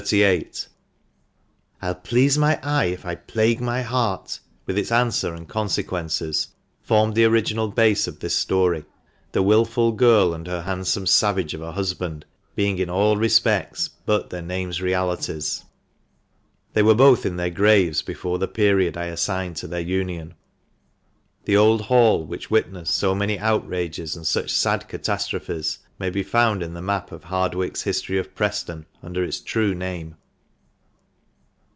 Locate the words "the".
7.13-7.25, 9.31-9.43, 18.39-18.47, 21.45-21.57, 26.75-26.81